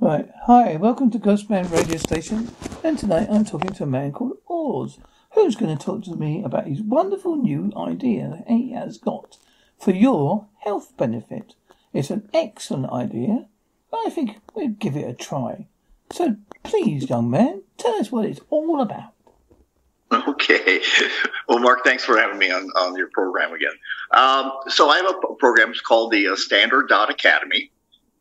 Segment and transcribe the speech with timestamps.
[0.00, 0.28] Right.
[0.46, 2.50] Hi, welcome to Ghostman Radio Station.
[2.82, 4.98] And tonight I'm talking to a man called Oz,
[5.32, 9.38] who's going to talk to me about his wonderful new idea he has got
[9.78, 11.54] for your health benefit.
[11.92, 13.46] It's an excellent idea.
[13.92, 15.68] I think we'll give it a try.
[16.12, 19.12] So please, young man, tell us what it's all about.
[20.28, 20.80] Okay.
[21.48, 23.72] Well, Mark, thanks for having me on, on your program again.
[24.12, 27.70] Um, so I have a program it's called the uh, Standard Dot Academy,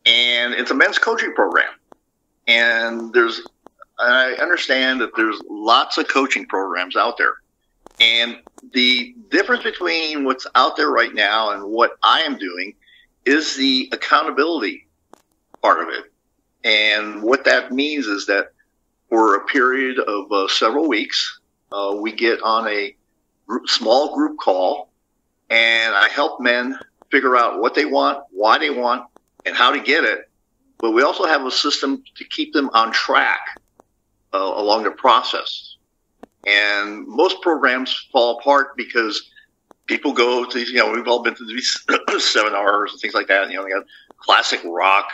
[0.05, 1.71] and it's a men's coaching program.
[2.47, 3.41] And there's,
[3.99, 7.35] I understand that there's lots of coaching programs out there.
[7.99, 8.37] And
[8.73, 12.75] the difference between what's out there right now and what I am doing
[13.25, 14.87] is the accountability
[15.61, 16.05] part of it.
[16.63, 18.47] And what that means is that
[19.09, 21.39] for a period of uh, several weeks,
[21.71, 22.95] uh, we get on a
[23.47, 24.89] group, small group call
[25.49, 26.77] and I help men
[27.11, 29.05] figure out what they want, why they want,
[29.45, 30.29] and how to get it.
[30.79, 33.41] But we also have a system to keep them on track
[34.33, 35.77] uh, along the process.
[36.45, 39.29] And most programs fall apart because
[39.85, 41.85] people go to, you know, we've all been to these
[42.19, 43.49] seminars and things like that.
[43.49, 43.85] You know, they got
[44.17, 45.05] classic rock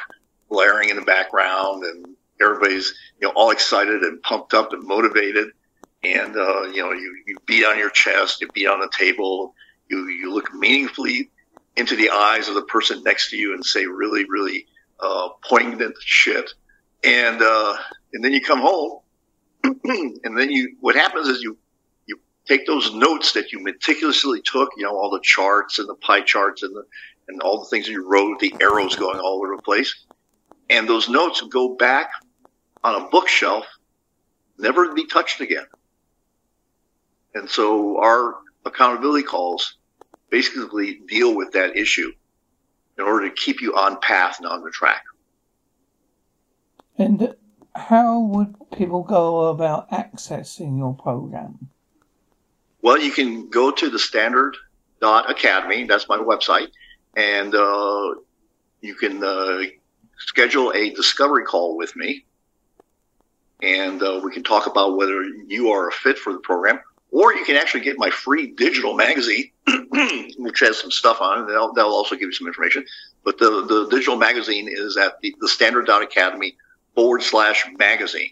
[0.50, 5.50] blaring in the background and everybody's, you know, all excited and pumped up and motivated.
[6.04, 9.54] And, uh, you know, you, you beat on your chest, you beat on the table,
[9.90, 11.30] you, you look meaningfully
[11.80, 14.68] into the eyes of the person next to you and say really, really,
[15.00, 16.52] uh, poignant shit.
[17.04, 17.78] And, uh,
[18.14, 19.00] and then you come home
[19.64, 21.58] and then you, what happens is you,
[22.06, 25.96] you take those notes that you meticulously took, you know, all the charts and the
[25.96, 26.84] pie charts and the,
[27.30, 30.06] and all the things that you wrote, the arrows going all over the place.
[30.70, 32.12] And those notes go back
[32.84, 33.66] on a bookshelf,
[34.58, 35.66] never to be touched again.
[37.34, 38.36] And so our
[38.66, 39.78] accountability calls
[40.30, 42.12] basically deal with that issue
[42.98, 45.04] in order to keep you on path and on the track.
[46.98, 47.36] And
[47.76, 51.70] how would people go about accessing your program?
[52.82, 54.58] Well, you can go to the standard
[55.02, 55.86] dot academy.
[55.86, 56.68] That's my website.
[57.16, 58.16] And, uh,
[58.82, 59.64] you can, uh,
[60.18, 62.26] schedule a discovery call with me
[63.62, 66.80] and, uh, we can talk about whether you are a fit for the program
[67.12, 69.52] or you can actually get my free digital magazine,
[70.38, 71.48] which has some stuff on it.
[71.48, 72.86] That'll, that'll also give you some information.
[73.24, 76.56] But the, the digital magazine is at the, the Standard Academy
[76.94, 78.32] forward slash magazine.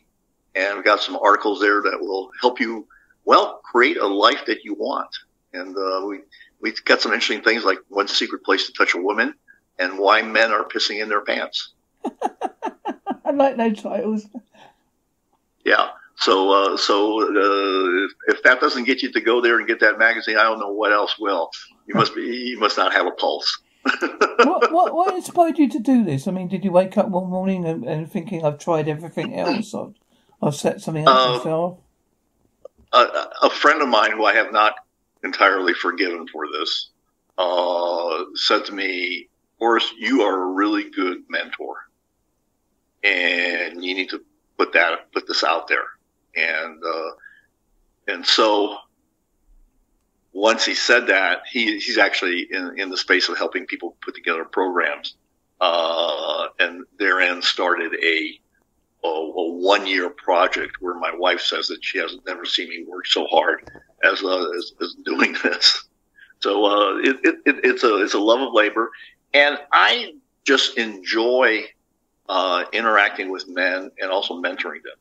[0.55, 2.87] And we've got some articles there that will help you,
[3.25, 5.09] well, create a life that you want.
[5.53, 6.19] And uh, we,
[6.61, 9.33] we've got some interesting things like one secret place to touch a woman
[9.79, 11.73] and why men are pissing in their pants.
[13.25, 14.27] I like those titles.
[15.65, 15.89] Yeah.
[16.19, 19.79] So, uh, so uh, if, if, that doesn't get you to go there and get
[19.81, 21.51] that magazine, I don't know what else will.
[21.85, 23.59] You must be, you must not have a pulse.
[23.99, 26.27] what, what, what, inspired you to do this?
[26.27, 29.73] I mean, did you wake up one morning and, and thinking I've tried everything else?
[29.75, 29.93] I've,
[30.41, 31.79] I've set something else uh, myself.
[32.93, 34.73] A, a, friend of mine who I have not
[35.23, 36.89] entirely forgiven for this
[37.37, 39.29] uh, said to me,
[39.61, 41.75] "Orest, you are a really good mentor,
[43.03, 44.21] and you need to
[44.57, 45.96] put that put this out there."
[46.37, 47.11] And uh,
[48.07, 48.77] and so
[50.37, 54.13] once he said that, he, he's actually in, in the space of helping people put
[54.13, 55.15] together programs,
[55.59, 58.39] uh, and therein started a
[59.03, 62.83] a, a one year project where my wife says that she hasn't never seen me
[62.87, 63.67] work so hard
[64.03, 65.85] as uh, as, as, doing this.
[66.39, 68.91] So uh, it, it, it's a it's a love of labor,
[69.33, 70.13] and I
[70.43, 71.65] just enjoy
[72.29, 74.97] uh, interacting with men and also mentoring them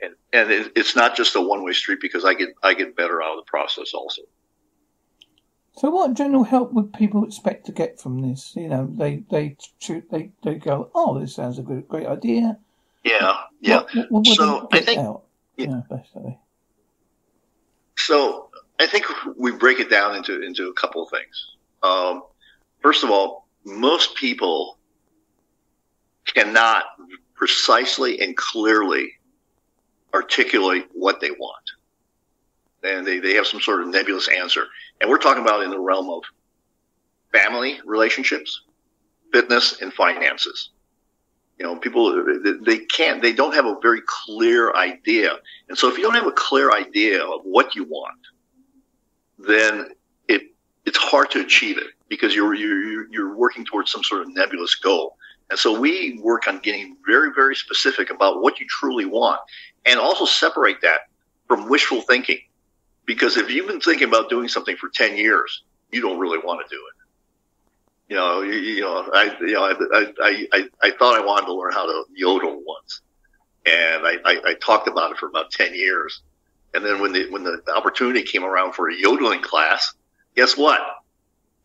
[0.00, 2.96] and, and it, it's not just a one way street because I get I get
[2.96, 4.22] better out of the process also.
[5.76, 8.54] So, what general help would people expect to get from this?
[8.56, 9.56] You know, they they
[10.10, 12.58] they they go, "Oh, this sounds a good, great idea."
[13.04, 13.82] Yeah, yeah.
[13.82, 15.24] What, what, what so I think, out?
[15.56, 16.38] Yeah, basically.
[17.98, 19.06] So I think
[19.36, 21.56] we break it down into into a couple of things.
[21.82, 22.22] Um,
[22.80, 24.78] first of all, most people
[26.24, 26.84] cannot
[27.34, 29.12] precisely and clearly
[30.16, 31.70] articulate what they want.
[32.82, 34.66] And they, they have some sort of nebulous answer.
[35.00, 36.22] And we're talking about in the realm of
[37.32, 38.62] family relationships,
[39.32, 40.70] fitness, and finances.
[41.58, 42.24] You know, people,
[42.64, 45.36] they can't, they don't have a very clear idea.
[45.68, 48.20] And so if you don't have a clear idea of what you want,
[49.38, 49.90] then
[50.28, 50.42] it,
[50.84, 54.74] it's hard to achieve it because you're, you're, you're working towards some sort of nebulous
[54.74, 55.16] goal.
[55.50, 59.40] And so we work on getting very, very specific about what you truly want
[59.84, 61.02] and also separate that
[61.46, 62.38] from wishful thinking.
[63.04, 65.62] Because if you've been thinking about doing something for 10 years,
[65.92, 68.12] you don't really want to do it.
[68.12, 71.46] You know, you, you know, I, you know, I, I, I, I thought I wanted
[71.46, 73.02] to learn how to yodel once
[73.66, 76.22] and I, I, I talked about it for about 10 years.
[76.72, 79.92] And then when the, when the opportunity came around for a yodeling class,
[80.36, 80.80] guess what?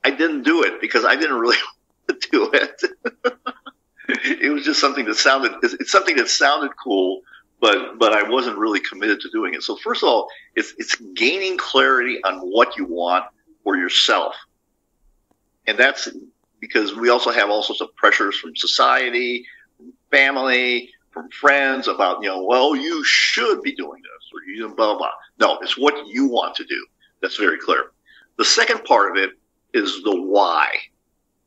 [0.03, 1.57] I didn't do it because I didn't really
[2.09, 2.81] want to do it.
[4.09, 7.21] it was just something that sounded it's something that sounded cool,
[7.59, 9.63] but but I wasn't really committed to doing it.
[9.63, 13.25] So first of all, it's it's gaining clarity on what you want
[13.63, 14.35] for yourself,
[15.67, 16.09] and that's
[16.59, 19.45] because we also have all sorts of pressures from society,
[19.77, 24.67] from family, from friends about you know well you should be doing this or you
[24.75, 25.11] blah blah.
[25.39, 26.85] No, it's what you want to do.
[27.21, 27.91] That's very clear.
[28.37, 29.31] The second part of it
[29.73, 30.75] is the why.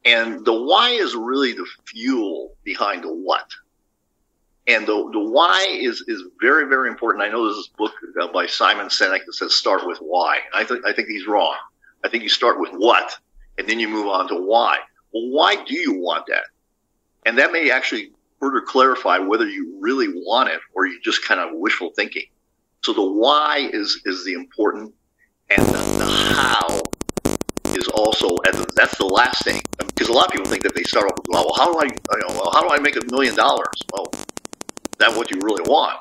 [0.05, 3.51] And the why is really the fuel behind the what.
[4.67, 7.23] And the, the why is, is very, very important.
[7.23, 10.39] I know there's this book uh, by Simon Sinek that says start with why.
[10.55, 11.57] I think, I think he's wrong.
[12.05, 13.17] I think you start with what
[13.59, 14.79] and then you move on to why.
[15.13, 16.45] Well, why do you want that?
[17.27, 18.11] And that may actually
[18.41, 22.25] further clarify whether you really want it or you just kind of wishful thinking.
[22.83, 24.95] So the why is, is the important
[25.51, 26.83] and the, the how
[27.85, 30.83] is also and that's the last thing because a lot of people think that they
[30.83, 33.05] start off with well how do I you know well, how do I make a
[33.11, 33.83] million dollars?
[33.93, 34.11] Well
[34.99, 35.99] that's what you really want.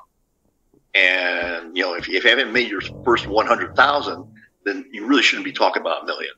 [0.93, 4.33] And you know if, if you haven't made your first 100,000
[4.65, 6.31] then you really shouldn't be talking about a million.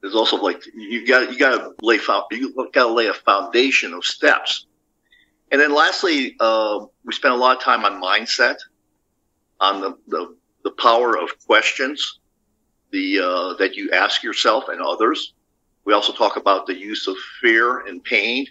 [0.00, 1.98] There's also like you got you got to lay
[2.32, 4.66] you got to lay a foundation of steps.
[5.50, 8.56] And then lastly uh, we spend a lot of time on mindset
[9.60, 12.18] on the, the the power of questions
[12.94, 15.34] the uh, that you ask yourself and others.
[15.84, 18.46] We also talk about the use of fear and pain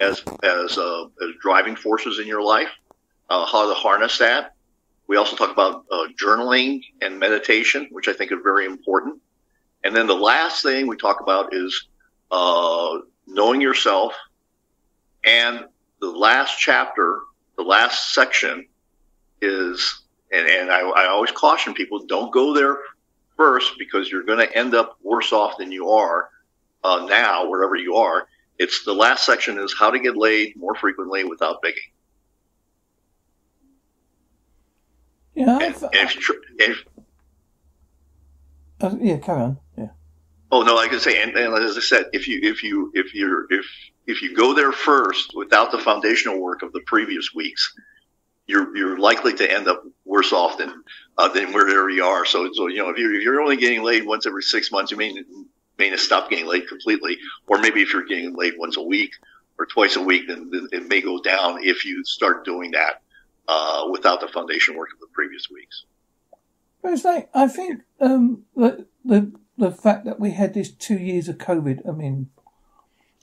[0.00, 2.70] as as, uh, as driving forces in your life,
[3.28, 4.54] uh, how to harness that.
[5.08, 9.20] We also talk about uh, journaling and meditation, which I think are very important.
[9.82, 11.88] And then the last thing we talk about is
[12.30, 14.14] uh, knowing yourself.
[15.24, 15.64] And
[16.00, 17.20] the last chapter,
[17.56, 18.68] the last section
[19.42, 22.78] is, and, and I, I always caution people, don't go there
[23.40, 26.28] first because you're going to end up worse off than you are
[26.84, 28.26] uh, now, wherever you are.
[28.58, 31.80] It's the last section is how to get laid more frequently without begging.
[35.34, 35.56] Yeah.
[35.56, 36.84] And, and if, if,
[38.82, 39.58] uh, yeah, carry on.
[39.78, 39.88] Yeah.
[40.52, 42.90] Oh no, like I can say, and, and, as I said, if you if you
[42.92, 43.64] if you're if
[44.06, 47.72] if you go there first without the foundational work of the previous weeks,
[48.46, 50.82] you're you're likely to end up worse off than
[51.20, 52.24] uh, than wherever you are.
[52.24, 54.90] So so you know if you're if you're only getting laid once every six months,
[54.90, 55.14] you may
[55.78, 59.12] may stop getting laid completely, or maybe if you're getting laid once a week
[59.58, 63.02] or twice a week, then, then it may go down if you start doing that
[63.48, 65.84] uh, without the foundation work of the previous weeks.
[66.82, 70.96] But it's like I think um, the the the fact that we had this two
[70.96, 71.86] years of COVID.
[71.86, 72.30] I mean,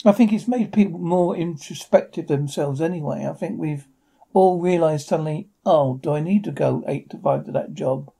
[0.06, 2.80] I think it's made people more introspective themselves.
[2.80, 3.88] Anyway, I think we've
[4.38, 8.12] all realised suddenly, oh, do I need to go eight to five to that job?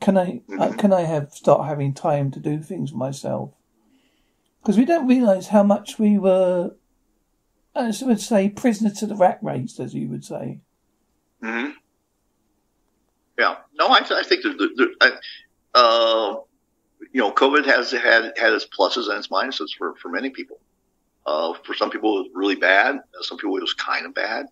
[0.00, 3.50] Can I uh, can I have start having time to do things myself?
[4.62, 6.72] Because we don't realise how much we were,
[7.74, 10.60] as I would say, prisoners to the rat race, as you would say.
[11.42, 11.72] Hmm.
[13.38, 13.56] Yeah.
[13.78, 15.20] No, I, I think that,
[15.74, 16.36] uh,
[17.12, 20.58] you know, COVID has had had its pluses and its minuses for for many people.
[21.26, 22.96] Uh, for some people, it was really bad.
[23.20, 24.46] Some people, it was kind of bad.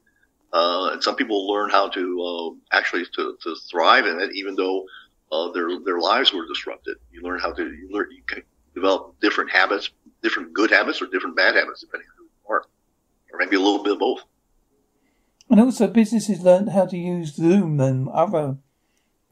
[0.52, 4.54] Uh, and some people learn how to uh, actually to, to thrive in it, even
[4.54, 4.84] though
[5.30, 6.96] uh, their their lives were disrupted.
[7.12, 8.42] You learn how to you learn you can
[8.74, 9.90] develop different habits,
[10.22, 12.64] different good habits or different bad habits, depending on who you are,
[13.32, 14.20] or maybe a little bit of both.
[15.50, 18.56] And also, businesses learn how to use Zoom and other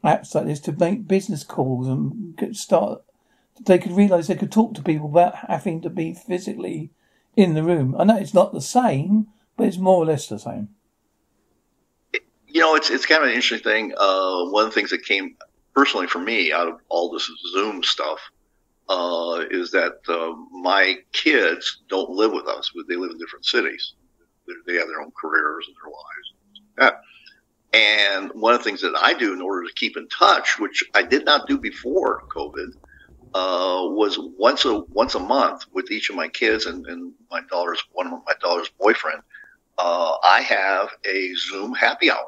[0.03, 3.01] apps like this to make business calls and start
[3.65, 6.91] they could realize they could talk to people without having to be physically
[7.35, 7.95] in the room.
[7.97, 10.69] I know it's not the same, but it's more or less the same.
[12.57, 13.93] You know, it's it's kind of an interesting thing.
[13.95, 15.35] Uh, one of the things that came
[15.75, 18.19] personally for me out of all this Zoom stuff
[18.89, 23.93] uh, is that uh, my kids don't live with us; they live in different cities.
[24.65, 25.75] They have their own careers and
[26.79, 27.03] their lives.
[27.73, 30.83] And one of the things that I do in order to keep in touch, which
[30.95, 32.69] I did not do before COVID,
[33.35, 37.41] uh, was once a once a month with each of my kids and, and my
[37.51, 39.21] daughter's one of my daughter's boyfriend.
[39.77, 42.25] Uh, I have a Zoom happy hour,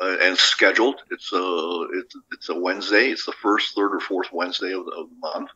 [0.00, 1.02] uh, and scheduled.
[1.10, 3.08] It's a it's, it's a Wednesday.
[3.08, 5.50] It's the first, third, or fourth Wednesday of the, of the month,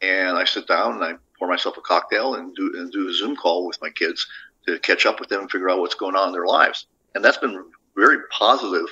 [0.00, 3.12] and I sit down and I pour myself a cocktail and do and do a
[3.12, 4.26] Zoom call with my kids
[4.66, 6.86] to catch up with them and figure out what's going on in their lives.
[7.14, 7.64] And that's been a
[7.96, 8.86] very positive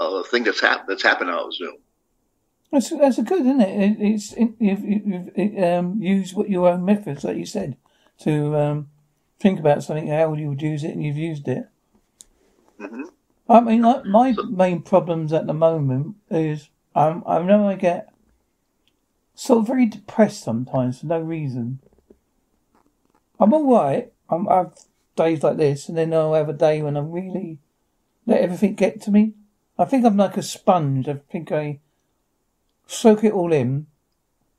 [0.00, 1.76] uh, thing that's happened that's happened out of Zoom.
[2.72, 3.68] That's that's a good, isn't it?
[3.68, 7.76] it it's it, you've, you've it, um, used what your own methods, like you said,
[8.20, 8.90] to um,
[9.40, 11.68] think about something how you would use it, and you've used it.
[12.80, 13.02] Mm-hmm.
[13.50, 18.08] I mean, my main problems at the moment is um, I know I get
[19.34, 21.80] sort of very depressed sometimes for no reason.
[23.40, 24.12] I'm all right.
[24.28, 24.78] I'm, I have
[25.16, 27.58] days like this, and then I'll have a day when I really
[28.24, 29.32] let everything get to me.
[29.76, 31.08] I think I'm like a sponge.
[31.08, 31.80] I think I
[32.86, 33.88] soak it all in,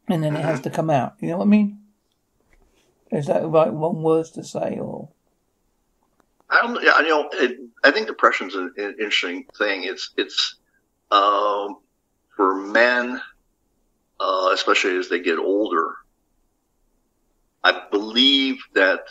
[0.10, 1.16] and then it has to come out.
[1.22, 1.80] You know what I mean?
[3.10, 5.08] Is that the right one words to say, or?
[6.52, 6.82] I don't.
[6.82, 9.84] You know, it, I think depression's an, an interesting thing.
[9.86, 10.56] It's it's
[11.10, 11.78] um,
[12.36, 13.22] for men,
[14.20, 15.96] uh, especially as they get older.
[17.64, 19.02] I believe that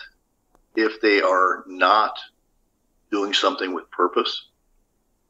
[0.76, 2.18] if they are not
[3.10, 4.48] doing something with purpose,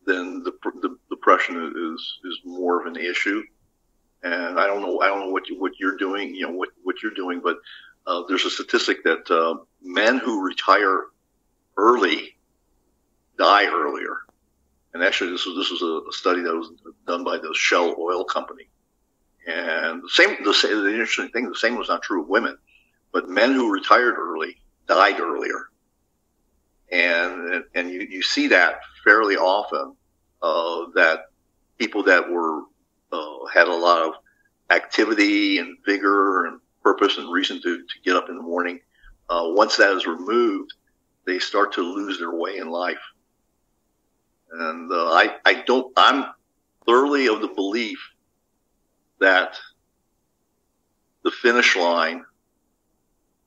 [0.07, 0.52] then the,
[0.83, 3.43] the depression is is more of an issue
[4.23, 6.71] and I don't know I don't know what you, what you're doing, you know what
[6.83, 7.59] what you're doing, but
[8.07, 11.05] uh, there's a statistic that uh, men who retire
[11.81, 12.37] early
[13.39, 14.19] die earlier.
[14.93, 16.73] And actually, this was this was a, study that was
[17.07, 18.69] done by the Shell Oil Company.
[19.47, 22.59] And the same, the, the interesting thing, the same was not true of women,
[23.13, 25.71] but men who retired early died earlier.
[26.93, 29.95] And and you, you see that fairly often
[30.43, 31.27] uh, that
[31.79, 32.63] people that were
[33.13, 34.15] uh, had a lot of
[34.71, 38.81] activity and vigor and purpose and reason to, to get up in the morning.
[39.29, 40.75] Uh, once that is removed,
[41.31, 43.01] they start to lose their way in life.
[44.53, 46.27] And uh, I, I don't, I'm
[46.87, 48.01] thoroughly of the belief
[49.21, 49.55] that
[51.23, 52.25] the finish line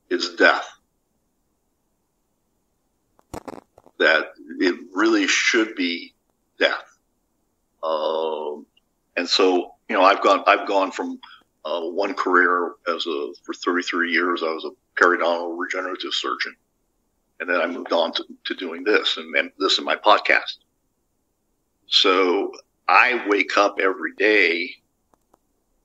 [0.10, 0.68] is death.
[4.00, 4.28] That
[4.60, 6.14] it really should be
[6.58, 6.98] death.
[7.84, 8.66] Um,
[9.18, 11.20] and so, you know, I've gone, I've gone from
[11.66, 16.56] uh, one career as a, for 33 years, I was a periodontal regenerative surgeon.
[17.44, 20.60] And then I moved on to, to doing this and, and this is my podcast.
[21.88, 22.54] So
[22.88, 24.70] I wake up every day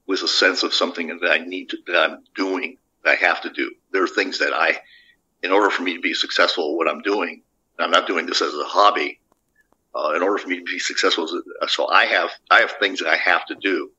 [0.07, 3.41] with a sense of something that I need to, that I'm doing, that I have
[3.41, 3.73] to do.
[3.93, 4.79] There are things that I,
[5.43, 7.43] in order for me to be successful at what I'm doing,
[7.81, 9.19] I'm not doing this as a hobby
[9.97, 11.43] uh, in order for me to be successful.
[11.67, 13.91] So I have I have things that I have to do.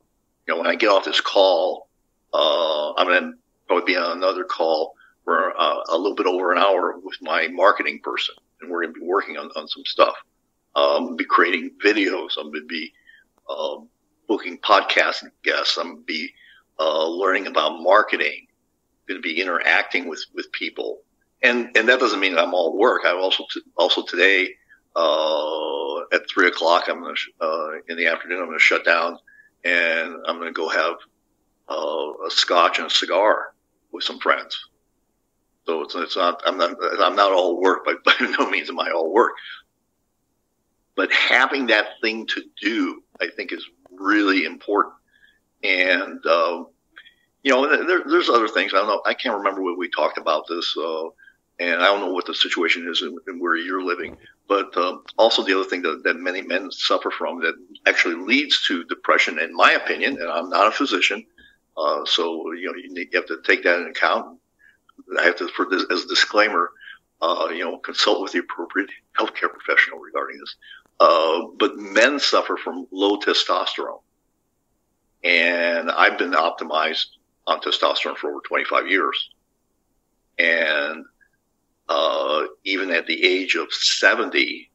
[0.48, 1.90] You know, when I get off this call,
[2.34, 3.38] uh, I'm going to
[3.68, 4.96] probably be on another call
[5.30, 8.96] for uh, a little bit over an hour with my marketing person, and we're going
[8.96, 10.16] to be working on, on some stuff.
[10.76, 12.32] I'm Um, be creating videos.
[12.36, 12.92] I'm going to be
[13.48, 13.90] um,
[14.28, 15.78] booking podcast guests.
[15.78, 16.32] I'm going to be
[16.80, 18.48] uh, learning about marketing.
[18.48, 21.02] I'm going to be interacting with with people,
[21.44, 23.02] and and that doesn't mean I'm all work.
[23.06, 24.56] I also t- also today
[24.96, 28.84] uh, at three o'clock, I'm going to, uh, in the afternoon, I'm going to shut
[28.84, 29.20] down
[29.64, 30.96] and I'm going to go have
[31.70, 33.54] uh, a scotch and a cigar
[33.92, 34.69] with some friends.
[35.70, 38.80] So it's, it's not, I'm not, I'm not all work, but by no means am
[38.80, 39.34] I all work.
[40.96, 44.96] But having that thing to do, I think is really important.
[45.64, 46.64] And, uh,
[47.44, 48.74] you know, there, there's other things.
[48.74, 49.04] I don't know.
[49.06, 50.76] I can't remember what we talked about this.
[50.76, 51.10] Uh,
[51.60, 55.04] and I don't know what the situation is in, in where you're living, but um,
[55.20, 57.54] also the other thing that, that many men suffer from that
[57.86, 61.26] actually leads to depression, in my opinion, and I'm not a physician,
[61.78, 64.39] uh, so you know you, need, you, have to take that into account.
[65.20, 66.72] I have to, for this as a disclaimer,
[67.22, 70.56] uh, you know, consult with the appropriate healthcare professional regarding this.
[71.00, 74.02] Uh, but men suffer from low testosterone,
[75.24, 77.08] and I've been optimized
[77.48, 79.30] on testosterone for over 25 years,
[80.38, 81.06] and
[81.88, 84.70] uh, even at the age of 70,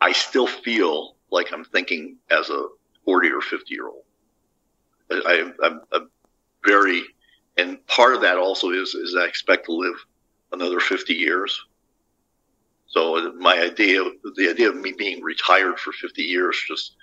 [0.00, 2.66] I still feel like I'm thinking as a
[3.04, 4.02] 40 or 50 year old.
[5.10, 5.80] I, I'm
[6.64, 7.02] very,
[7.56, 9.94] and part of that also is is I expect to live
[10.52, 11.64] another 50 years.
[12.86, 14.04] So my idea,
[14.36, 16.96] the idea of me being retired for 50 years, just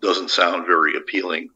[0.00, 1.50] doesn't sound very appealing.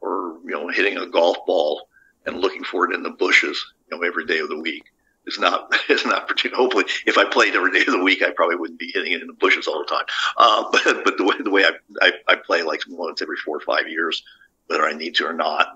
[0.00, 1.88] Or you know, hitting a golf ball
[2.26, 4.84] and looking for it in the bushes, you know, every day of the week
[5.26, 6.62] is not is not particular.
[6.62, 9.20] Hopefully, if I played every day of the week, I probably wouldn't be hitting it
[9.20, 10.04] in the bushes all the time.
[10.36, 11.72] Uh, but but the way the way I,
[12.02, 14.22] I, I play like once every four or five years,
[14.66, 15.68] whether I need to or not.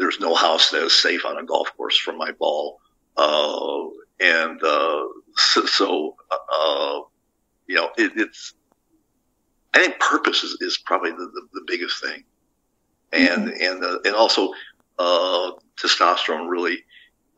[0.00, 2.80] There's no house that is safe on a golf course from my ball,
[3.18, 3.84] uh,
[4.18, 5.02] and uh,
[5.36, 7.00] so, so uh,
[7.66, 8.54] you know it, it's.
[9.74, 12.24] I think purpose is, is probably the, the, the biggest thing,
[13.12, 13.62] and mm-hmm.
[13.62, 14.54] and uh, and also
[14.98, 16.78] uh, testosterone really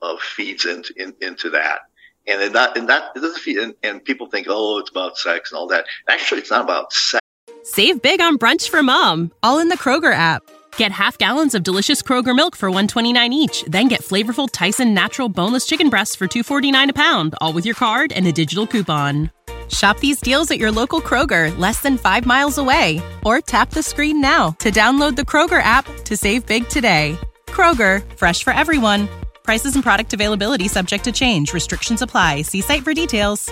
[0.01, 1.81] uh, feeds into in, into that.
[2.29, 5.19] And it not and that it doesn't feed and, and people think, oh, it's about
[5.19, 5.87] sex and all that.
[6.09, 7.21] Actually, it's not about sex.
[7.65, 10.43] Save big on brunch for mom, all in the Kroger app.
[10.77, 15.29] Get half gallons of delicious Kroger milk for 129 each, then get flavorful Tyson natural
[15.29, 19.31] boneless chicken breasts for 249 a pound, all with your card and a digital coupon.
[19.69, 23.83] Shop these deals at your local Kroger, less than 5 miles away, or tap the
[23.83, 27.19] screen now to download the Kroger app to save big today.
[27.47, 29.09] Kroger, fresh for everyone.
[29.43, 31.53] Prices and product availability subject to change.
[31.53, 32.43] Restrictions apply.
[32.43, 33.51] See site for details.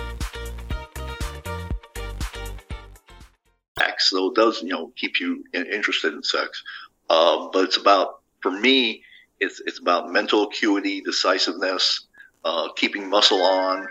[3.78, 6.62] Sex, though, does you know keep you interested in sex,
[7.10, 9.02] uh, but it's about for me,
[9.40, 12.06] it's it's about mental acuity, decisiveness,
[12.44, 13.86] uh, keeping muscle on,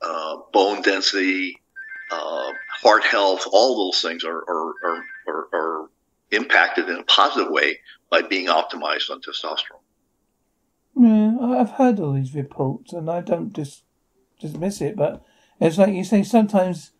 [0.00, 1.60] uh, bone density,
[2.10, 2.52] uh,
[2.82, 3.46] heart health.
[3.52, 5.90] All those things are are, are are, are
[6.30, 7.78] impacted in a positive way
[8.10, 9.82] by being optimized on testosterone.
[10.94, 13.82] Yeah, I've heard all these reports, and I don't dis-
[14.40, 14.96] dismiss it.
[14.96, 15.24] But
[15.60, 16.92] it's like you say, sometimes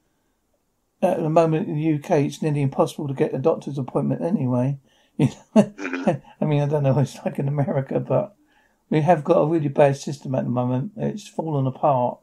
[1.03, 4.79] at the moment in the UK, it's nearly impossible to get a doctor's appointment anyway.
[5.23, 5.63] You know?
[5.63, 6.11] Mm-hmm.
[6.41, 8.37] I mean, I don't know what it's like in America, but
[8.91, 10.93] we have got a really bad system at the moment.
[10.97, 12.19] It's fallen apart.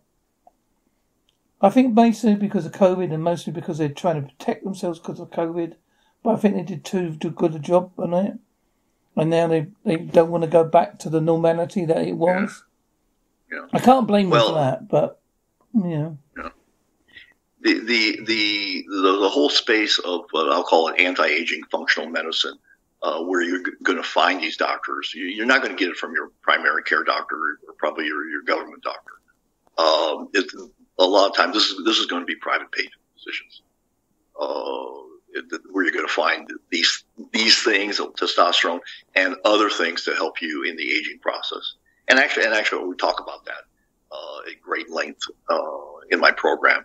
[1.62, 5.20] I think basically because of COVID and mostly because they're trying to protect themselves because
[5.20, 5.76] of COVID.
[6.24, 8.40] But I think they did too good a job on it
[9.20, 12.64] and now they, they don't want to go back to the normality that it was.
[13.52, 13.60] Yeah.
[13.60, 13.66] yeah.
[13.74, 15.20] I can't blame well, them for that, but
[15.74, 16.12] yeah.
[16.38, 16.50] yeah.
[17.62, 22.58] The, the the the the whole space of what I'll call it anti-aging functional medicine,
[23.02, 25.14] uh, where you're g- going to find these doctors.
[25.14, 28.30] You, are not going to get it from your primary care doctor or probably your,
[28.30, 29.12] your government doctor.
[29.78, 30.52] Um, it,
[30.98, 33.62] a lot of times, this is this is going to be private paid physicians.
[34.40, 35.00] Uh,
[35.72, 38.80] where you're going to find these these things, testosterone,
[39.16, 41.76] and other things to help you in the aging process.
[42.08, 43.64] And actually, and actually, we talk about that
[44.12, 45.60] uh, at great length uh,
[46.10, 46.84] in my program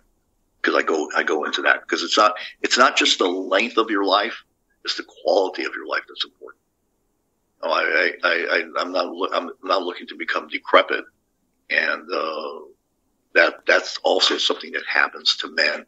[0.61, 3.77] because I go I go into that because it's not it's not just the length
[3.77, 4.43] of your life,
[4.85, 6.61] it's the quality of your life that's important.
[7.61, 11.03] Oh, I, I, I, I'm not I'm not looking to become decrepit,
[11.69, 12.59] and uh,
[13.33, 15.85] that that's also something that happens to men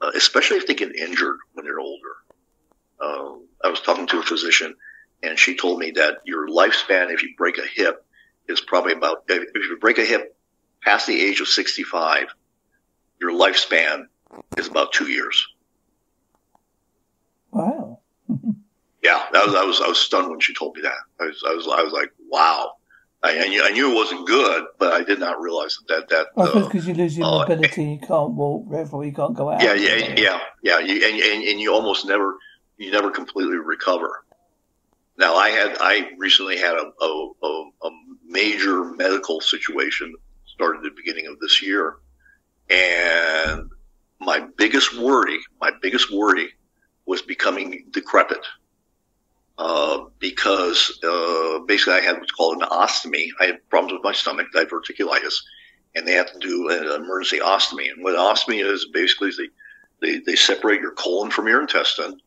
[0.00, 2.16] uh, especially if they get injured when they're older.
[3.00, 4.74] Uh, I was talking to a physician,
[5.22, 8.04] and she told me that your lifespan, if you break a hip,
[8.48, 10.36] is probably about if you break a hip
[10.82, 12.26] past the age of 65,
[13.20, 14.04] your lifespan
[14.56, 15.46] is about two years.
[17.50, 17.85] Wow.
[19.06, 21.00] Yeah, that was I was I was stunned when she told me that.
[21.20, 22.72] I was I was I was like, wow.
[23.22, 26.26] I, I, knew, I knew it wasn't good, but I did not realize that that.
[26.36, 29.34] I suppose because uh, you lose your uh, mobility, you can't walk, therefore you can't
[29.34, 29.62] go out.
[29.62, 30.78] Yeah, yeah, yeah, yeah.
[30.80, 32.36] You, and, and and you almost never
[32.76, 34.24] you never completely recover.
[35.18, 37.90] Now, I had I recently had a a, a, a
[38.26, 40.14] major medical situation
[40.46, 41.96] started at the beginning of this year,
[42.68, 43.70] and
[44.20, 46.48] my biggest worry, my biggest worry,
[47.06, 48.44] was becoming decrepit
[49.58, 53.28] uh, because uh, basically I had what's called an ostomy.
[53.40, 55.34] I had problems with my stomach, diverticulitis,
[55.94, 57.90] and they have to do an emergency ostomy.
[57.90, 59.48] And what an ostomy is basically is they,
[60.00, 62.20] they, they separate your colon from your intestine,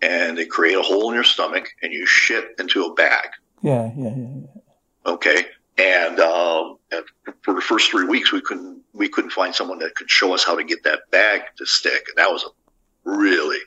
[0.00, 3.30] and they create a hole in your stomach, and you shit into a bag.
[3.62, 4.26] Yeah, yeah, yeah.
[4.42, 5.12] yeah.
[5.12, 7.04] Okay, and, um, and
[7.42, 10.44] for the first three weeks, we couldn't we couldn't find someone that could show us
[10.44, 13.58] how to get that bag to stick, and that was a really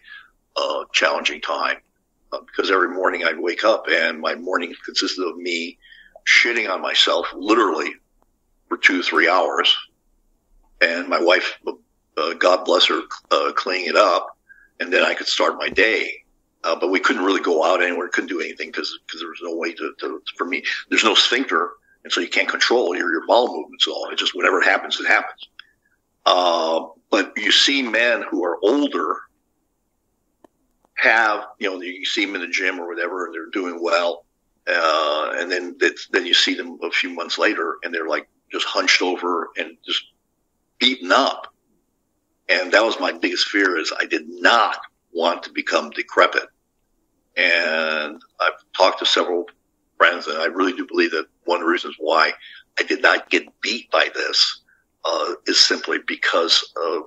[0.56, 1.78] uh, challenging time
[2.46, 5.78] because every morning I'd wake up and my morning consisted of me
[6.28, 7.94] shitting on myself literally
[8.70, 9.76] for two, three hours.
[10.82, 11.60] And my wife,
[12.18, 14.38] uh, God bless her, uh, cleaning it up.
[14.80, 16.24] And then I could start my day.
[16.64, 19.56] Uh, but we couldn't really go out anywhere, couldn't do anything because there was no
[19.56, 21.72] way to, to, for me, there's no sphincter.
[22.04, 24.10] And so you can't control your, your bowel movements at all.
[24.10, 25.50] It just, whatever happens, it happens.
[26.26, 29.18] Uh, but you see men who are older
[31.04, 34.26] have, you know, you see them in the gym or whatever, and they're doing well.
[34.68, 35.78] uh, and then
[36.12, 39.78] then you see them a few months later, and they're like just hunched over and
[39.86, 40.04] just
[40.80, 41.48] beaten up.
[42.50, 44.80] And that was my biggest fear: is I did not
[45.14, 46.48] want to become decrepit.
[47.38, 49.46] And I've talked to several
[49.98, 52.34] friends, and I really do believe that one of the reasons why
[52.80, 54.62] I did not get beat by this
[55.06, 57.04] uh, is simply because of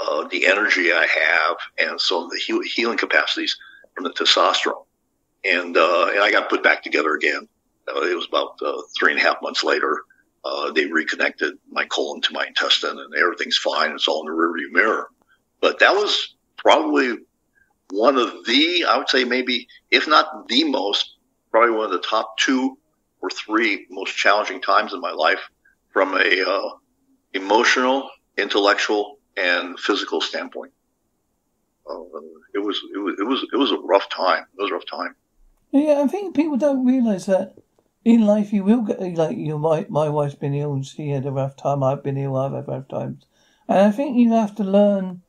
[0.00, 3.56] uh, the energy I have and of the heal- healing capacities
[3.94, 4.84] from the testosterone.
[5.44, 7.48] And, uh, and I got put back together again.
[7.88, 10.02] Uh, it was about uh, three and a half months later.
[10.44, 13.92] Uh, they reconnected my colon to my intestine and everything's fine.
[13.92, 15.08] It's all in the rearview mirror.
[15.60, 17.18] But that was probably
[17.90, 21.16] one of the, I would say maybe, if not the most,
[21.50, 22.78] probably one of the top two
[23.20, 25.40] or three most challenging times in my life
[25.92, 26.70] from a uh,
[27.32, 30.72] emotional, intellectual, and physical standpoint.
[31.88, 32.00] Uh,
[32.54, 34.46] it was it was it was it was a rough time.
[34.58, 35.16] It was a rough time.
[35.70, 37.56] Yeah, I think people don't realise that
[38.04, 39.58] in life you will get like you.
[39.58, 41.82] My my wife's been ill and she had a rough time.
[41.82, 42.36] I've been ill.
[42.36, 43.26] I've had rough times,
[43.68, 45.22] and I think you have to learn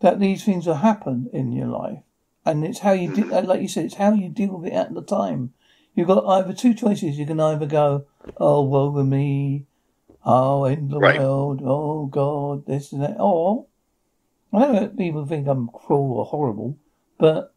[0.00, 2.00] that these things will happen in your life,
[2.44, 4.94] and it's how you de- like you said, it's how you deal with it at
[4.94, 5.52] the time.
[5.94, 7.18] You've got either two choices.
[7.18, 8.06] You can either go,
[8.38, 9.66] "Oh, woe with me,"
[10.26, 11.18] "Oh, in the right.
[11.18, 13.66] world," "Oh God," this and that, or
[14.52, 16.78] I know that people think I'm cruel or horrible,
[17.18, 17.54] but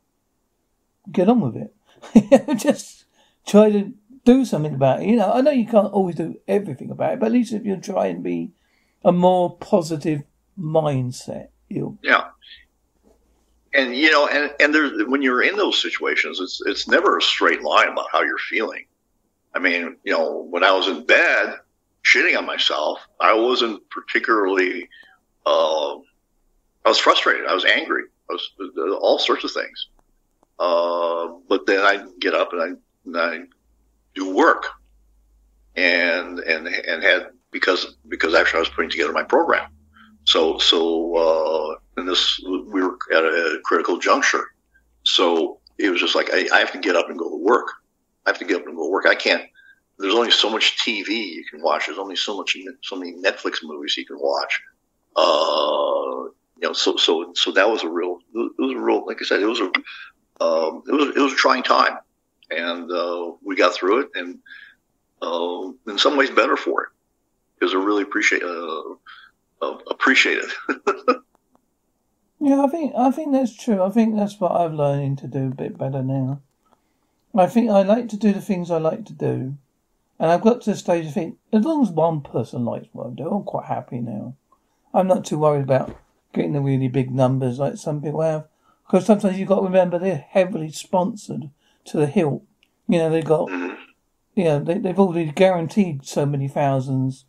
[1.11, 2.57] get on with it.
[2.57, 3.05] Just
[3.45, 3.93] try to
[4.25, 5.07] do something about it.
[5.07, 7.65] You know, I know you can't always do everything about it, but at least if
[7.65, 8.51] you try and be
[9.03, 10.23] a more positive
[10.59, 12.27] mindset, you yeah.
[13.73, 17.21] And you know, and and there's when you're in those situations, it's it's never a
[17.21, 18.85] straight line about how you're feeling.
[19.53, 21.59] I mean, you know, when I was in bed
[22.03, 24.89] shitting on myself, I wasn't particularly.
[25.45, 25.97] Uh,
[26.85, 27.45] I was frustrated.
[27.45, 28.03] I was angry.
[28.29, 29.87] I was uh, all sorts of things.
[30.59, 32.67] Uh, but then I get up and I,
[33.05, 33.45] and I
[34.13, 34.65] do work
[35.75, 39.69] and, and, and had, because, because actually I was putting together my program.
[40.25, 44.45] So, so, uh, and this, we were at a critical juncture.
[45.03, 47.67] So it was just like, I, I have to get up and go to work.
[48.25, 49.05] I have to get up and go to work.
[49.05, 49.43] I can't,
[49.99, 51.87] there's only so much TV you can watch.
[51.87, 54.61] There's only so much, so many Netflix movies you can watch.
[55.15, 56.29] Uh,
[56.61, 59.25] you know, so, so, so that was a real, it was a real, like I
[59.25, 59.71] said, it was a,
[60.41, 61.97] um, it was it was a trying time,
[62.49, 64.39] and uh, we got through it, and
[65.21, 66.89] uh, in some ways better for it
[67.55, 68.93] because I really appreciate uh,
[69.61, 70.51] uh appreciate it.
[72.39, 73.83] yeah, I think I think that's true.
[73.83, 76.41] I think that's what I'm learning to do a bit better now.
[77.35, 79.57] I think I like to do the things I like to do,
[80.19, 83.07] and I've got to the stage of think as long as one person likes what
[83.07, 84.35] I do, I'm quite happy now.
[84.93, 85.95] I'm not too worried about
[86.33, 88.47] getting the really big numbers like some people have.
[88.85, 91.51] Because sometimes you've got to remember they're heavily sponsored
[91.85, 92.43] to the hilt.
[92.87, 93.75] You know, they've got, mm-hmm.
[94.35, 97.25] you know, they, they've already guaranteed so many thousands,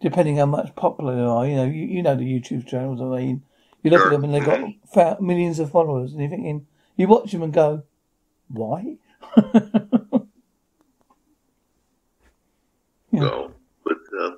[0.00, 1.46] depending how much popular they are.
[1.46, 3.42] You know, you, you know the YouTube channels, I mean.
[3.82, 5.26] You look at them and they've got mm-hmm.
[5.26, 7.84] millions of followers, and you're thinking, you watch them and go,
[8.48, 8.96] why?
[13.20, 13.28] yeah.
[13.28, 13.52] So,
[13.84, 14.30] but, uh,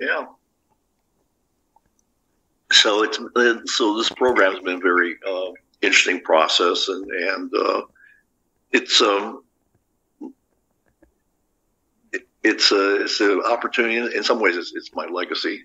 [0.00, 0.26] yeah.
[2.72, 3.18] So it's
[3.76, 7.82] so this program's been very uh, interesting process, and and uh,
[8.72, 9.44] it's um
[12.12, 14.16] it, it's a it's an opportunity.
[14.16, 15.64] In some ways, it's, it's my legacy,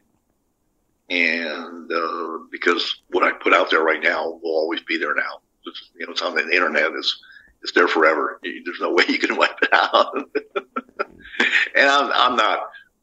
[1.10, 5.42] and uh, because what I put out there right now will always be there now.
[5.66, 6.92] It's, you know, it's on the internet.
[6.94, 7.20] It's
[7.64, 8.40] it's there forever.
[8.44, 10.30] There's no way you can wipe it out.
[11.76, 12.60] and I'm, I'm not,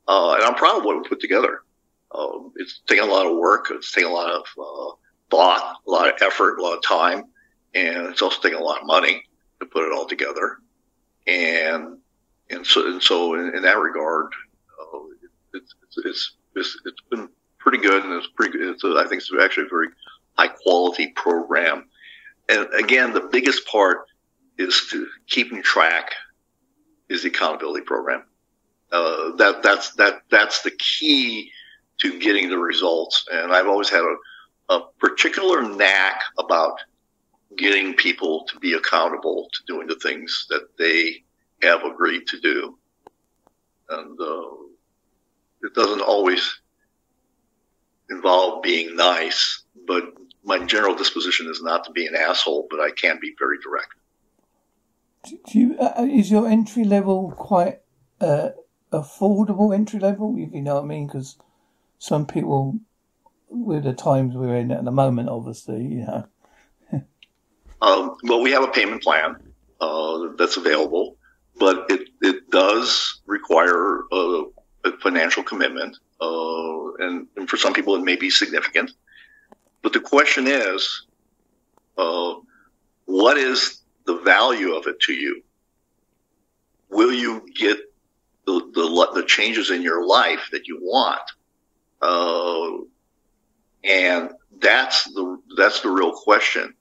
[0.06, 1.62] uh, and I'm proud of what we put together.
[2.12, 3.68] Um, it's taken a lot of work.
[3.70, 4.94] It's taken a lot of uh,
[5.30, 7.24] thought, a lot of effort, a lot of time,
[7.74, 9.22] and it's also taken a lot of money
[9.60, 10.58] to put it all together.
[11.26, 11.98] And
[12.50, 14.32] and so and so in, in that regard,
[14.80, 14.98] uh,
[15.52, 15.74] it's,
[16.04, 18.68] it's, it's it's been pretty good, and it's pretty good.
[18.70, 19.88] It's a, I think it's actually a very
[20.38, 21.88] high quality program.
[22.48, 24.06] And again, the biggest part
[24.56, 26.12] is to keeping track
[27.10, 28.24] is the accountability program.
[28.90, 31.50] Uh, that that's that that's the key
[31.98, 33.26] to getting the results.
[33.30, 34.16] And I've always had a
[34.68, 36.78] a particular knack about
[37.56, 41.24] getting people to be accountable to doing the things that they
[41.62, 42.78] have agreed to do.
[43.88, 44.50] And uh,
[45.62, 46.60] it doesn't always
[48.10, 50.04] involve being nice, but
[50.44, 53.94] my general disposition is not to be an asshole, but I can be very direct.
[55.24, 57.80] Do you, uh, is your entry level quite
[58.20, 58.50] uh,
[58.92, 61.06] affordable entry level, if you know what I mean?
[61.06, 61.36] Because
[61.98, 62.78] some people
[63.48, 66.28] with the times we're in at the moment, obviously, you know.
[67.82, 69.36] um, well, we have a payment plan
[69.80, 71.16] uh, that's available.
[71.58, 74.44] but it, it does require a,
[74.84, 75.96] a financial commitment.
[76.20, 78.92] Uh, and, and, for some people, it may be significant.
[79.82, 81.06] But the question is,
[81.96, 82.34] uh,
[83.06, 85.42] what is the value of it to you?
[86.90, 87.78] Will you get
[88.48, 91.20] the, the, the changes in your life that you want?
[92.00, 92.84] Uh,
[93.84, 94.30] and
[94.60, 96.74] that's the, that's the real question.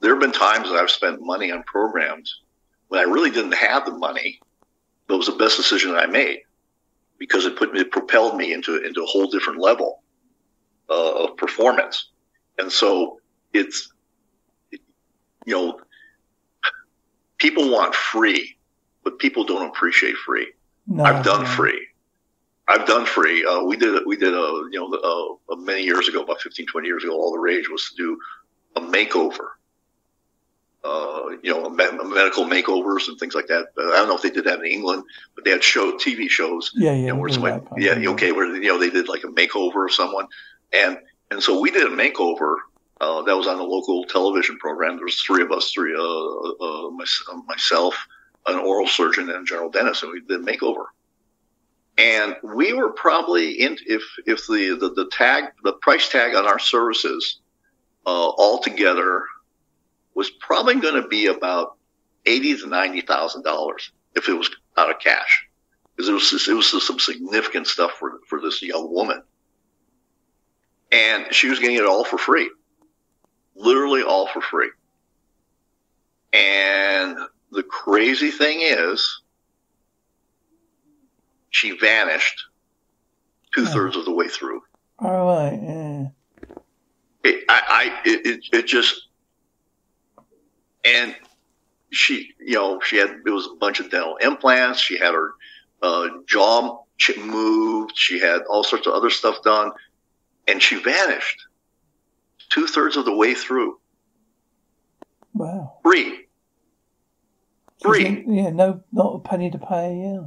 [0.00, 2.40] There have been times that I've spent money on programs
[2.88, 4.40] when I really didn't have the money,
[5.06, 6.40] but it was the best decision I made
[7.18, 10.02] because it put me, it propelled me into, into a whole different level
[10.88, 12.08] uh, of performance.
[12.58, 13.20] And so
[13.52, 13.92] it's,
[14.70, 14.78] you
[15.54, 15.80] know,
[17.36, 18.56] people want free,
[19.04, 20.52] but people don't appreciate free.
[20.86, 21.48] No, I've done no.
[21.48, 21.86] free.
[22.68, 23.44] I've done free.
[23.44, 26.86] Uh, we did we did a you know uh, many years ago, about 15, 20
[26.86, 27.14] years ago.
[27.14, 28.20] All the rage was to do
[28.76, 29.48] a makeover.
[30.82, 33.66] Uh, you know, medical makeovers and things like that.
[33.76, 35.02] I don't know if they did that in England,
[35.34, 36.70] but they had show TV shows.
[36.74, 39.28] Yeah, yeah, you know, where somebody, yeah, okay, where you know they did like a
[39.28, 40.26] makeover of someone,
[40.72, 40.98] and
[41.30, 42.56] and so we did a makeover
[43.00, 44.96] uh, that was on a local television program.
[44.96, 47.04] There was three of us, three, uh, uh, my,
[47.46, 47.96] myself,
[48.46, 50.86] an oral surgeon, and a general dentist, and we did a makeover.
[51.98, 56.46] And we were probably in if if the the, the tag the price tag on
[56.46, 57.40] our services
[58.06, 59.24] uh, altogether
[60.14, 61.76] was probably going to be about
[62.26, 65.46] eighty to ninety thousand dollars if it was out of cash
[66.00, 69.22] because it was it was some significant stuff for for this young woman,
[70.90, 72.50] and she was getting it all for free,
[73.54, 74.70] literally all for free.
[76.32, 77.18] And
[77.50, 79.22] the crazy thing is,
[81.50, 82.44] she vanished
[83.54, 84.62] two thirds of the way through.
[84.98, 85.58] All right.
[85.62, 86.06] Yeah.
[87.24, 89.08] It, I, I, it, it, it just,
[90.84, 91.14] and
[91.90, 94.80] she, you know, she had, it was a bunch of dental implants.
[94.80, 95.32] She had her
[95.82, 96.84] uh, jaw
[97.18, 97.92] moved.
[97.96, 99.72] She had all sorts of other stuff done
[100.46, 101.46] and she vanished
[102.50, 103.78] two thirds of the way through.
[105.34, 105.78] Wow.
[105.82, 106.26] Free.
[107.82, 108.24] Free.
[108.26, 109.96] Yeah, no, not a penny to pay.
[109.96, 110.26] Yeah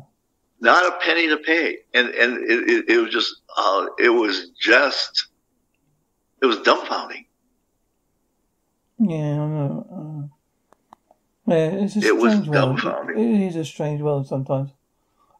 [0.63, 1.79] not a penny to pay.
[1.93, 5.27] And, and it, it, it was just, uh, it was just,
[6.41, 7.25] it was dumbfounding.
[8.97, 10.27] Yeah, uh,
[11.47, 12.79] yeah, it's a it was world.
[12.79, 13.17] dumbfounding.
[13.17, 14.71] It is a strange world sometimes.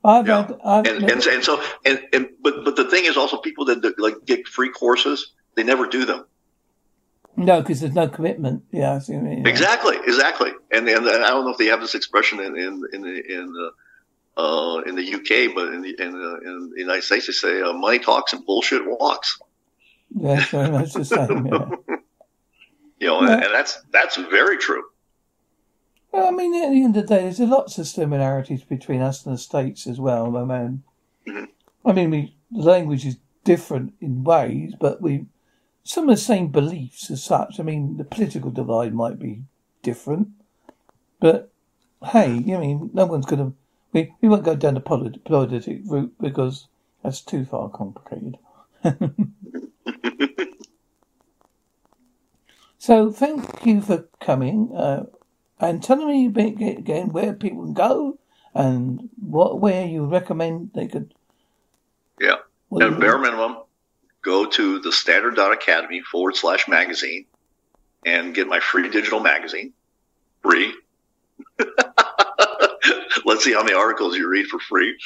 [0.04, 0.48] I've yeah.
[0.48, 3.64] had, I've and, and, and, so, and, and, but, but the thing is also people
[3.66, 6.26] that, that like get free courses, they never do them.
[7.36, 8.64] No, because there's no commitment.
[8.72, 10.52] Yeah, I mean, exactly, exactly.
[10.72, 13.72] And, and I don't know if they have this expression in in in, in the
[14.38, 17.62] uh, in the UK, but in the, in the, in the United States, they say
[17.62, 19.40] uh, money talks and bullshit walks.
[20.12, 21.48] That's very much the same.
[21.48, 21.70] Yeah.
[23.00, 23.34] you know, yeah.
[23.34, 24.84] and, and that's that's very true.
[26.12, 29.26] Well, I mean, at the end of the day, there's lots of similarities between us
[29.26, 30.38] and the states as well.
[30.38, 30.84] I mean,
[31.28, 31.46] mm-hmm.
[31.90, 35.26] I mean, we, the language is different in ways, but we
[35.84, 37.60] some of the same beliefs as such.
[37.60, 39.44] I mean, the political divide might be
[39.82, 40.30] different,
[41.20, 41.52] but
[42.12, 43.54] hey, I mean, no one's going to
[43.94, 46.68] we, we won't go down the politic route because
[47.04, 48.38] that's too far complicated.
[52.80, 55.06] so thank you for coming uh,
[55.60, 58.18] and telling me again where people can go
[58.54, 61.14] and what where you recommend they could.
[62.20, 62.38] Yeah,
[62.82, 63.58] at bare minimum,
[64.24, 67.26] go to the Standard Academy forward slash magazine
[68.06, 69.74] and get my free digital magazine,
[70.42, 70.74] free.
[73.26, 74.98] let's see how many articles you read for free.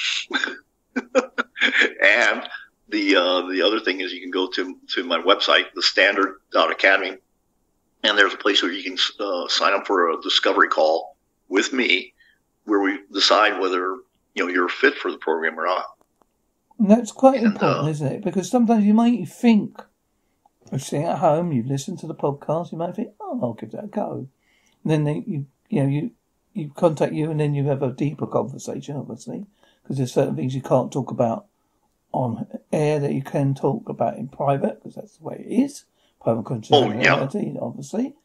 [0.95, 2.47] and
[2.89, 6.37] the uh, the other thing is you can go to to my website, the Standard
[6.53, 7.17] Academy,
[8.03, 11.17] and there's a place where you can uh, sign up for a discovery call
[11.49, 12.13] with me,
[12.65, 13.97] where we decide whether
[14.33, 15.96] you know you're fit for the program or not.
[16.79, 18.23] And that's quite important, isn't it?
[18.23, 19.81] Because sometimes you might think,
[20.71, 23.71] of sitting at home, you've listened to the podcast, you might think, oh, I'll give
[23.71, 24.27] that a go.
[24.83, 26.11] And then they, you, you know, you
[26.53, 29.45] you contact you and then you have a deeper conversation, obviously,
[29.83, 31.45] because there's certain things you can't talk about
[32.11, 35.85] on air that you can talk about in private, because that's the way it is.
[36.21, 37.59] Private confidentiality, oh, yeah.
[37.61, 38.15] obviously.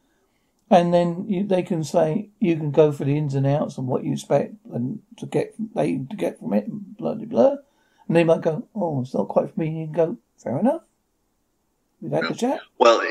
[0.69, 3.87] And then you, they can say you can go for the ins and outs and
[3.87, 6.65] what you expect and to get they to get from it,
[6.97, 7.55] blah blah blah.
[8.07, 10.81] And they might go, "Oh, it's not quite for me." You can go, "Fair enough."
[12.01, 12.29] We've had yeah.
[12.29, 12.61] the chat.
[12.79, 13.01] Well,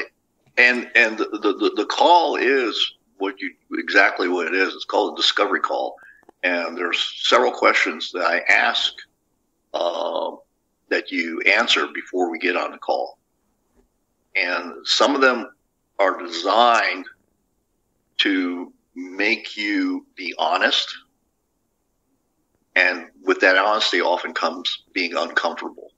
[0.59, 4.75] and and the, the the call is what you exactly what it is.
[4.75, 5.97] It's called a discovery call,
[6.43, 8.93] and there's several questions that I ask
[9.73, 10.33] uh,
[10.91, 13.19] that you answer before we get on the call,
[14.37, 15.51] and some of them
[15.99, 17.07] are designed
[18.19, 20.95] to make you be honest
[22.75, 25.93] And with that honesty often comes being uncomfortable.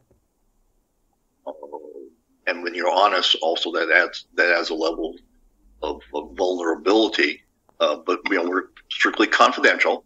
[2.47, 5.17] And when you're honest, also that adds that adds a level
[5.83, 7.43] of, of vulnerability.
[7.81, 10.05] Uh, but you know, we're strictly confidential.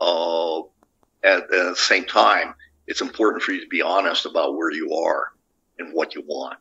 [0.00, 0.60] Uh,
[1.24, 2.54] at, at, the same time,
[2.86, 5.32] it's important for you to be honest about where you are
[5.78, 6.58] and what you want.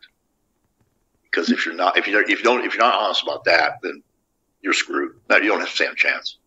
[1.23, 3.79] Because if you're not, if you if you don't, if you're not honest about that,
[3.81, 4.03] then
[4.61, 5.19] you're screwed.
[5.29, 6.37] Now you don't have to stand a chance.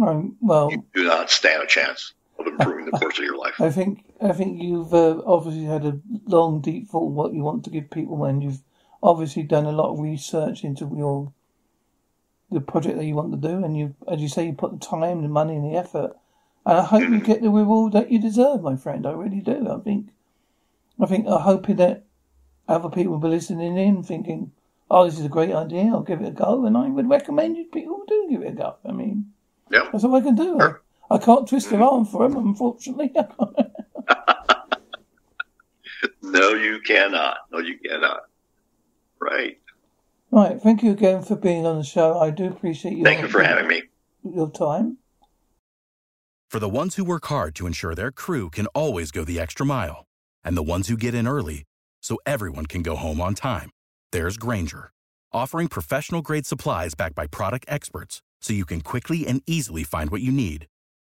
[0.00, 3.54] Um, well, you do not stand a chance of improving the course of your life.
[3.60, 7.64] I think I think you've uh, obviously had a long, deep thought what you want
[7.64, 8.62] to give people, and you've
[9.02, 11.32] obviously done a lot of research into your
[12.50, 14.84] the project that you want to do, and you, as you say, you put the
[14.84, 16.16] time, the money, and the effort.
[16.64, 19.06] And I hope you get the reward that you deserve, my friend.
[19.06, 19.68] I really do.
[19.70, 20.08] I think,
[21.00, 22.04] I think, I'm hoping that
[22.66, 24.52] other people will be listening in, thinking,
[24.90, 25.84] "Oh, this is a great idea.
[25.86, 28.52] I'll give it a go." And I would recommend you people do give it a
[28.52, 28.76] go.
[28.84, 29.32] I mean,
[29.70, 30.58] yeah, that's all I can do.
[30.58, 30.82] Sure.
[31.10, 33.12] I, I, can't twist their arm for him, unfortunately.
[36.22, 37.38] no, you cannot.
[37.52, 38.20] No, you cannot.
[39.20, 39.58] Right.
[40.30, 40.60] Right.
[40.60, 42.18] Thank you again for being on the show.
[42.18, 43.04] I do appreciate you.
[43.04, 43.84] Thank you for having me.
[44.22, 44.98] Your time.
[46.50, 49.66] For the ones who work hard to ensure their crew can always go the extra
[49.66, 50.06] mile,
[50.42, 51.64] and the ones who get in early
[52.00, 53.70] so everyone can go home on time,
[54.12, 54.90] there's Grainger,
[55.30, 60.10] offering professional grade supplies backed by product experts so you can quickly and easily find
[60.10, 60.66] what you need.